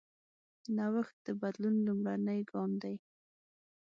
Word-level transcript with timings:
نوښت 0.75 1.15
د 1.25 1.27
بدلون 1.41 1.75
لومړنی 1.87 2.39
ګام 2.51 2.71
دی. 2.83 2.95